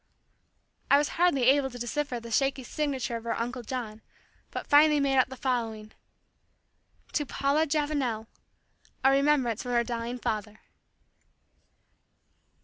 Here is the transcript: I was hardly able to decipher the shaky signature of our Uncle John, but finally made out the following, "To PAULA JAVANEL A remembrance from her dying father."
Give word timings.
I 0.89 0.97
was 0.97 1.09
hardly 1.09 1.43
able 1.43 1.69
to 1.69 1.77
decipher 1.77 2.19
the 2.19 2.31
shaky 2.31 2.63
signature 2.63 3.17
of 3.17 3.25
our 3.27 3.33
Uncle 3.39 3.61
John, 3.61 4.01
but 4.49 4.65
finally 4.65 4.99
made 4.99 5.17
out 5.17 5.29
the 5.29 5.37
following, 5.37 5.91
"To 7.13 7.23
PAULA 7.23 7.67
JAVANEL 7.67 8.25
A 9.03 9.11
remembrance 9.11 9.61
from 9.61 9.73
her 9.73 9.83
dying 9.83 10.17
father." 10.17 10.61